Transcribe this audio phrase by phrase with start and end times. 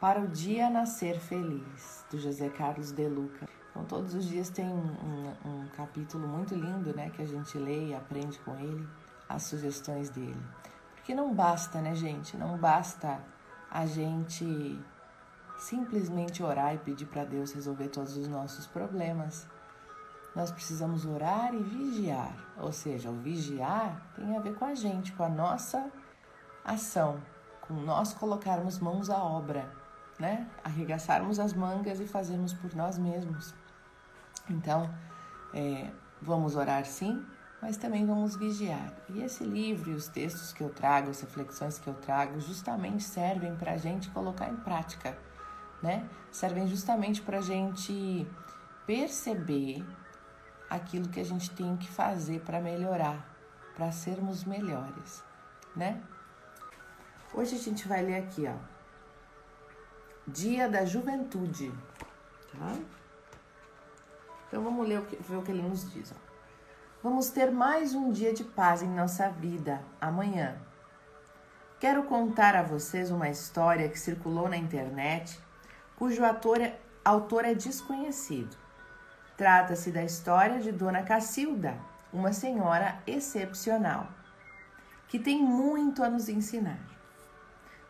[0.00, 3.48] para o dia nascer feliz, do José Carlos de Luca.
[3.70, 7.58] Então, todos os dias tem um, um, um capítulo muito lindo, né, que a gente
[7.58, 8.88] lê e aprende com ele,
[9.28, 10.40] as sugestões dele.
[10.94, 12.36] Porque não basta, né, gente?
[12.36, 13.20] Não basta
[13.70, 14.80] a gente
[15.58, 19.48] simplesmente orar e pedir para Deus resolver todos os nossos problemas.
[20.34, 22.32] Nós precisamos orar e vigiar.
[22.58, 25.90] Ou seja, o vigiar tem a ver com a gente, com a nossa
[26.64, 27.20] ação,
[27.62, 29.68] com nós colocarmos mãos à obra
[30.18, 30.48] né?
[30.64, 33.54] Arregaçarmos as mangas e fazermos por nós mesmos.
[34.50, 34.92] Então,
[35.54, 35.90] é,
[36.20, 37.24] vamos orar sim,
[37.60, 38.92] mas também vamos vigiar.
[39.08, 43.02] E esse livro e os textos que eu trago, as reflexões que eu trago, justamente
[43.02, 45.16] servem para a gente colocar em prática,
[45.82, 46.08] né?
[46.30, 48.26] Servem justamente para a gente
[48.86, 49.84] perceber
[50.70, 53.26] aquilo que a gente tem que fazer para melhorar,
[53.74, 55.22] para sermos melhores,
[55.74, 56.02] né?
[57.34, 58.77] Hoje a gente vai ler aqui, ó.
[60.28, 61.72] Dia da Juventude.
[62.52, 62.76] Tá?
[64.46, 66.12] Então vamos ler o que, ver o que ele nos diz.
[66.12, 66.16] Ó.
[67.02, 70.60] Vamos ter mais um dia de paz em nossa vida amanhã.
[71.80, 75.40] Quero contar a vocês uma história que circulou na internet,
[75.96, 78.54] cujo ator é, autor é desconhecido.
[79.34, 81.74] Trata-se da história de Dona Cacilda,
[82.12, 84.08] uma senhora excepcional,
[85.08, 86.80] que tem muito a nos ensinar.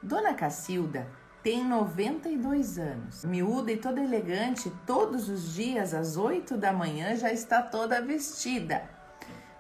[0.01, 1.09] Dona Cacilda
[1.43, 3.25] tem 92 anos.
[3.25, 8.83] Miúda e toda elegante, todos os dias às 8 da manhã já está toda vestida,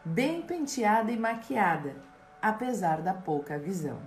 [0.05, 1.95] bem penteada e maquiada,
[2.43, 3.99] apesar da pouca visão.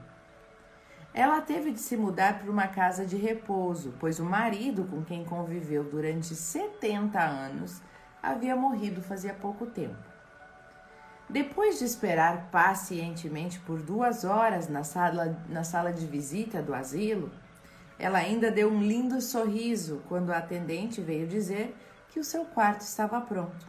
[1.14, 5.26] Ela teve de se mudar para uma casa de repouso, pois o marido com quem
[5.26, 7.82] conviveu durante 70 anos
[8.24, 10.12] havia morrido fazia pouco tempo.
[11.30, 17.32] Depois de esperar pacientemente por duas horas na sala, na sala de visita do asilo,
[18.02, 21.78] ela ainda deu um lindo sorriso quando a atendente veio dizer
[22.10, 23.68] que o seu quarto estava pronto.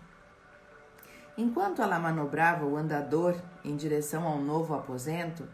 [1.36, 5.46] Enquanto ela manobrava o andador em direção ao novo aposento,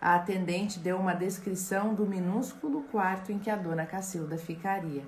[0.00, 5.04] a atendente deu uma descrição do minúsculo quarto em que a dona Cacilda ficaria,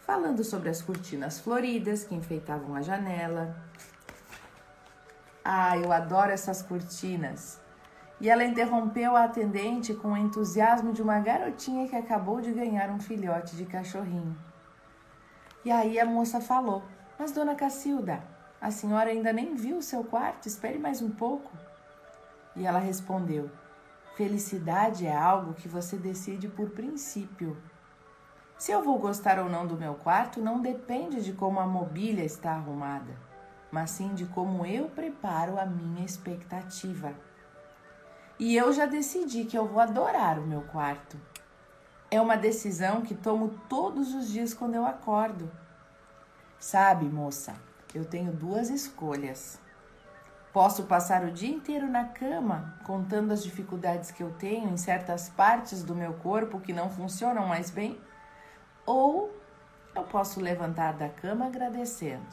[0.00, 3.56] falando sobre as cortinas floridas que enfeitavam a janela.
[5.44, 7.64] Ah, eu adoro essas cortinas!
[8.20, 12.90] E ela interrompeu a atendente com o entusiasmo de uma garotinha que acabou de ganhar
[12.90, 14.36] um filhote de cachorrinho.
[15.64, 16.82] E aí a moça falou:
[17.18, 18.22] Mas, dona Cacilda,
[18.60, 20.46] a senhora ainda nem viu o seu quarto?
[20.46, 21.50] Espere mais um pouco.
[22.54, 23.50] E ela respondeu:
[24.16, 27.56] Felicidade é algo que você decide por princípio.
[28.56, 32.24] Se eu vou gostar ou não do meu quarto não depende de como a mobília
[32.24, 33.14] está arrumada,
[33.70, 37.12] mas sim de como eu preparo a minha expectativa.
[38.38, 41.18] E eu já decidi que eu vou adorar o meu quarto.
[42.10, 45.50] É uma decisão que tomo todos os dias quando eu acordo.
[46.58, 47.54] Sabe, moça,
[47.94, 49.58] eu tenho duas escolhas.
[50.52, 55.30] Posso passar o dia inteiro na cama, contando as dificuldades que eu tenho em certas
[55.30, 57.98] partes do meu corpo que não funcionam mais bem,
[58.84, 59.34] ou
[59.94, 62.26] eu posso levantar da cama agradecendo,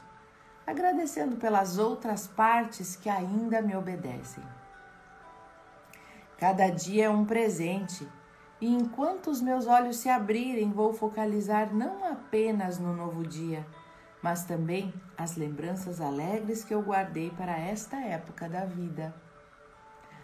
[0.67, 4.43] agradecendo pelas outras partes que ainda me obedecem.
[6.43, 8.05] Cada dia é um presente,
[8.59, 13.65] e enquanto os meus olhos se abrirem, vou focalizar não apenas no novo dia,
[14.21, 19.15] mas também as lembranças alegres que eu guardei para esta época da vida.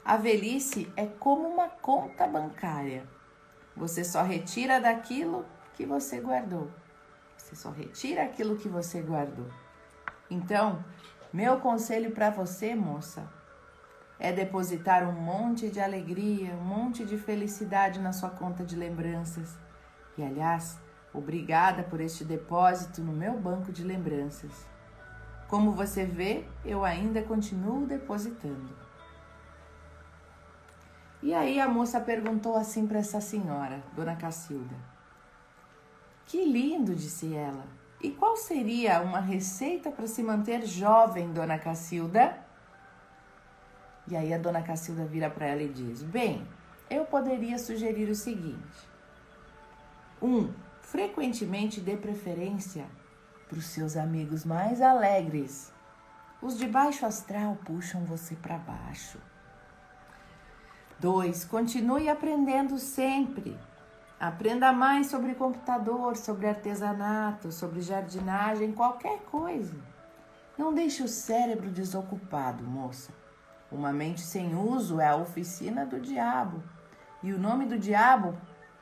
[0.04, 3.06] A velhice é como uma conta bancária.
[3.74, 6.70] Você só retira daquilo que você guardou.
[7.38, 9.48] Você só retira aquilo que você guardou.
[10.30, 10.84] Então,
[11.32, 13.39] meu conselho para você, moça,
[14.20, 19.58] é depositar um monte de alegria, um monte de felicidade na sua conta de lembranças.
[20.18, 20.78] E aliás,
[21.14, 24.68] obrigada por este depósito no meu banco de lembranças.
[25.48, 28.78] Como você vê, eu ainda continuo depositando.
[31.24, 34.76] E aí a moça perguntou assim para essa senhora, Dona Cacilda:
[36.26, 37.66] Que lindo, disse ela.
[38.02, 42.49] E qual seria uma receita para se manter jovem, Dona Cacilda?
[44.10, 46.46] E aí a dona Cacilda vira para ela e diz: Bem,
[46.90, 48.90] eu poderia sugerir o seguinte:
[50.22, 50.52] um,
[50.82, 52.86] frequentemente dê preferência
[53.48, 55.72] para os seus amigos mais alegres.
[56.42, 59.20] Os de baixo astral puxam você para baixo.
[61.00, 61.46] 2.
[61.46, 63.58] Continue aprendendo sempre.
[64.20, 69.76] Aprenda mais sobre computador, sobre artesanato, sobre jardinagem, qualquer coisa.
[70.58, 73.14] Não deixe o cérebro desocupado, moça.
[73.72, 76.64] Uma mente sem uso é a oficina do diabo.
[77.22, 78.36] E o nome do diabo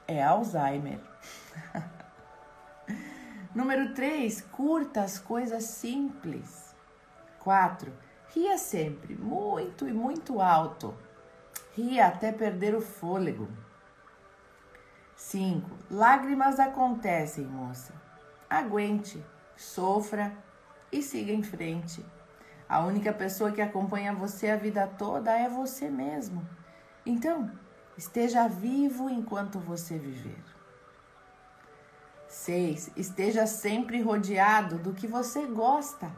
[0.08, 1.00] é Alzheimer.
[3.54, 6.76] Número 3, curta as coisas simples.
[7.40, 7.92] 4,
[8.34, 10.96] ria sempre, muito e muito alto.
[11.76, 13.48] Ria até perder o fôlego.
[15.16, 15.70] 5.
[15.90, 17.94] Lágrimas acontecem, moça.
[18.50, 19.24] Aguente,
[19.56, 20.32] sofra
[20.92, 22.06] e siga em frente.
[22.70, 26.46] A única pessoa que acompanha você a vida toda é você mesmo.
[27.06, 27.50] Então,
[27.98, 30.44] esteja vivo enquanto você viver.
[32.28, 32.92] 6.
[32.98, 36.12] Esteja sempre rodeado do que você gosta.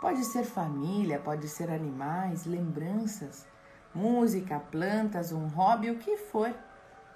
[0.00, 3.44] Pode ser família, pode ser animais, lembranças,
[3.92, 6.54] música, plantas, um hobby, o que for.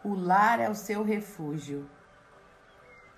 [0.02, 1.88] O lar é o seu refúgio.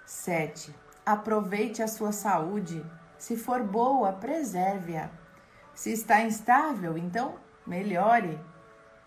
[0.04, 0.74] 7.
[1.06, 2.84] Aproveite a sua saúde.
[3.16, 5.23] Se for boa, preserve-a.
[5.74, 7.34] Se está instável, então
[7.66, 8.38] melhore.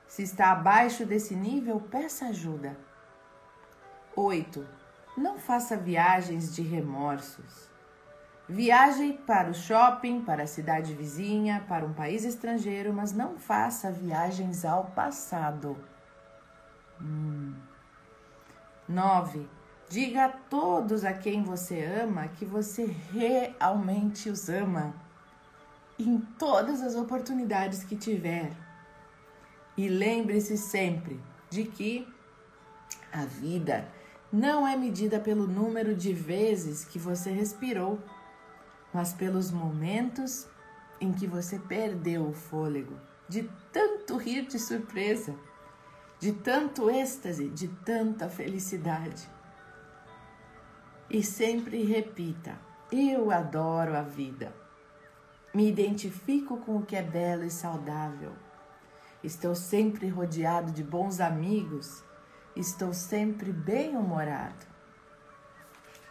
[0.07, 2.77] Se está abaixo desse nível, peça ajuda.
[4.15, 4.67] 8.
[5.17, 7.69] Não faça viagens de remorsos.
[8.49, 13.91] Viaje para o shopping, para a cidade vizinha, para um país estrangeiro, mas não faça
[13.91, 15.77] viagens ao passado.
[17.01, 17.53] Hum.
[18.87, 19.47] 9.
[19.89, 24.93] Diga a todos a quem você ama que você realmente os ama
[25.99, 28.51] em todas as oportunidades que tiver.
[29.75, 32.07] E lembre-se sempre de que
[33.11, 33.87] a vida
[34.31, 37.99] não é medida pelo número de vezes que você respirou,
[38.93, 40.47] mas pelos momentos
[40.99, 42.95] em que você perdeu o fôlego,
[43.29, 45.35] de tanto rir de surpresa,
[46.19, 49.29] de tanto êxtase, de tanta felicidade.
[51.09, 52.57] E sempre repita:
[52.91, 54.53] Eu adoro a vida.
[55.57, 58.31] Me identifico com o que é belo e saudável.
[59.23, 62.03] Estou sempre rodeado de bons amigos.
[62.55, 64.67] Estou sempre bem-humorado.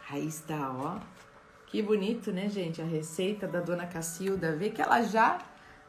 [0.09, 0.99] Aí está, ó.
[1.65, 2.81] Que bonito, né, gente?
[2.81, 4.53] A receita da dona Cacilda.
[4.53, 5.39] Vê que ela já,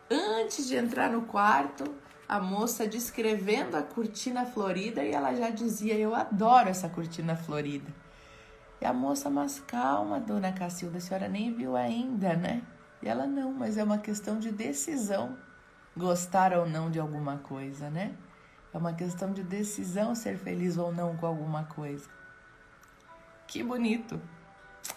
[0.08, 1.82] antes de entrar no quarto,
[2.28, 7.92] a moça descrevendo a cortina florida e ela já dizia: Eu adoro essa cortina florida.
[8.80, 12.62] E a moça, mas calma, dona Cacilda, a senhora nem viu ainda, né?
[13.02, 15.36] E ela não, mas é uma questão de decisão
[15.96, 18.14] gostar ou não de alguma coisa, né?
[18.72, 22.08] É uma questão de decisão ser feliz ou não com alguma coisa.
[23.46, 24.20] Que bonito.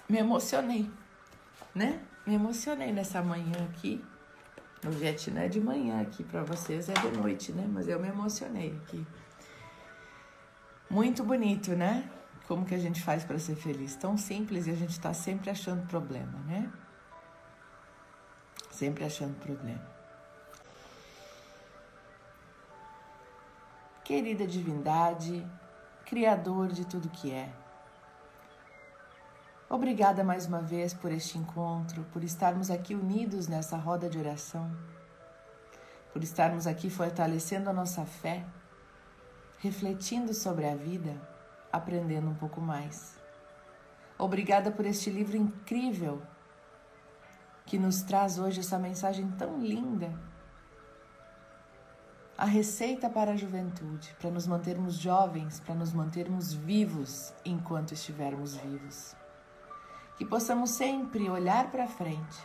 [0.08, 0.92] Me emocionei,
[1.74, 2.02] né?
[2.26, 4.04] Me emocionei nessa manhã aqui.
[4.84, 7.68] No Vietnã é de manhã aqui, para vocês é de noite, né?
[7.72, 9.06] Mas eu me emocionei aqui.
[10.90, 12.10] Muito bonito, né?
[12.48, 13.96] Como que a gente faz para ser feliz?
[13.96, 16.70] Tão simples e a gente está sempre achando problema, né?
[18.82, 19.80] Sempre achando problema.
[24.04, 25.48] Querida divindade,
[26.04, 27.54] Criador de tudo que é,
[29.70, 34.76] obrigada mais uma vez por este encontro, por estarmos aqui unidos nessa roda de oração,
[36.12, 38.44] por estarmos aqui fortalecendo a nossa fé,
[39.60, 41.16] refletindo sobre a vida,
[41.72, 43.16] aprendendo um pouco mais.
[44.18, 46.20] Obrigada por este livro incrível
[47.66, 50.12] que nos traz hoje essa mensagem tão linda.
[52.38, 58.56] A receita para a juventude, para nos mantermos jovens, para nos mantermos vivos enquanto estivermos
[58.56, 59.16] vivos.
[60.18, 62.40] Que possamos sempre olhar para frente,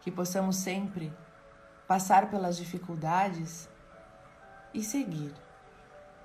[0.00, 1.12] que possamos sempre
[1.86, 3.68] passar pelas dificuldades
[4.72, 5.32] e seguir,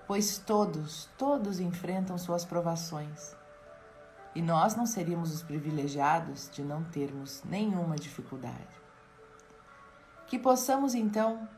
[0.08, 3.37] pois todos, todos enfrentam suas provações
[4.38, 8.78] e nós não seríamos os privilegiados de não termos nenhuma dificuldade.
[10.28, 11.50] Que possamos então,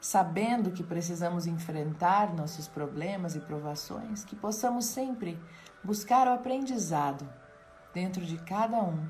[0.00, 5.38] sabendo que precisamos enfrentar nossos problemas e provações, que possamos sempre
[5.84, 7.28] buscar o aprendizado
[7.92, 9.06] dentro de cada um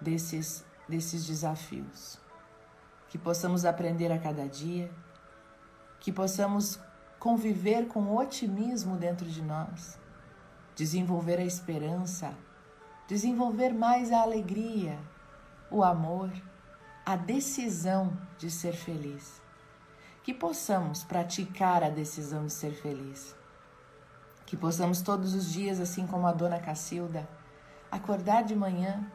[0.00, 2.16] desses, desses desafios.
[3.08, 4.88] Que possamos aprender a cada dia,
[5.98, 6.78] que possamos
[7.18, 9.98] conviver com otimismo dentro de nós
[10.80, 12.34] desenvolver a esperança,
[13.06, 14.98] desenvolver mais a alegria,
[15.70, 16.32] o amor,
[17.04, 19.42] a decisão de ser feliz.
[20.22, 23.36] Que possamos praticar a decisão de ser feliz.
[24.46, 27.28] Que possamos todos os dias, assim como a dona Cacilda,
[27.92, 29.06] acordar de manhã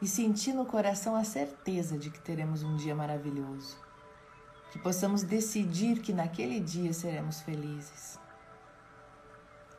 [0.00, 3.76] e sentir no coração a certeza de que teremos um dia maravilhoso.
[4.72, 8.23] Que possamos decidir que naquele dia seremos felizes.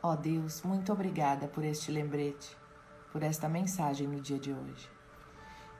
[0.06, 2.56] Ó oh Deus, muito obrigada por este lembrete,
[3.10, 4.88] por esta mensagem no dia de hoje.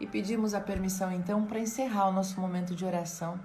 [0.00, 3.38] E pedimos a permissão então para encerrar o nosso momento de oração,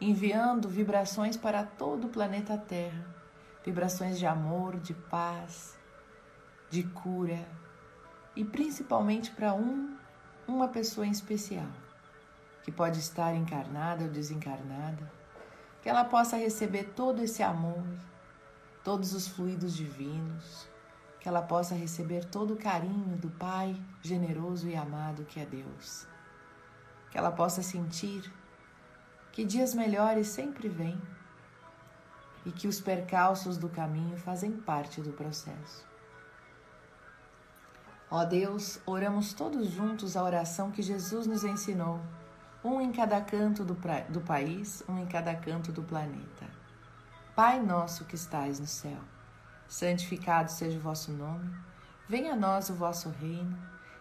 [0.00, 3.04] enviando vibrações para todo o planeta Terra,
[3.62, 5.78] vibrações de amor, de paz,
[6.70, 7.46] de cura
[8.34, 9.94] e principalmente para um,
[10.48, 11.68] uma pessoa em especial,
[12.62, 15.12] que pode estar encarnada ou desencarnada,
[15.82, 17.84] que ela possa receber todo esse amor,
[18.84, 20.68] todos os fluidos divinos,
[21.18, 26.06] que ela possa receber todo o carinho do Pai generoso e amado que é Deus,
[27.10, 28.30] que ela possa sentir
[29.32, 31.00] que dias melhores sempre vêm
[32.44, 35.86] e que os percalços do caminho fazem parte do processo.
[38.10, 42.00] Ó Deus, oramos todos juntos a oração que Jesus nos ensinou,
[42.62, 43.76] um em cada canto do,
[44.10, 46.63] do país, um em cada canto do planeta.
[47.34, 49.00] Pai nosso que estais no céu,
[49.66, 51.52] santificado seja o vosso nome,
[52.08, 53.58] venha a nós o vosso reino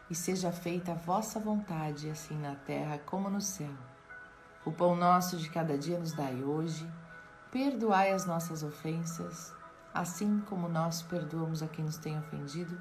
[0.07, 3.73] e seja feita a vossa vontade, assim na terra como no céu.
[4.63, 6.87] O pão nosso de cada dia nos dai hoje.
[7.49, 9.51] Perdoai as nossas ofensas,
[9.91, 12.79] assim como nós perdoamos a quem nos tem ofendido.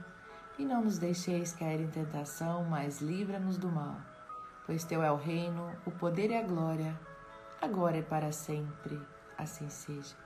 [0.59, 3.97] E não nos deixeis cair em tentação, mas livra-nos do mal.
[4.67, 6.95] Pois Teu é o reino, o poder e a glória,
[7.59, 9.01] agora e para sempre.
[9.39, 10.22] Assim seja.